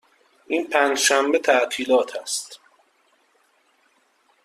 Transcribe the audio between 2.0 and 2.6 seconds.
است.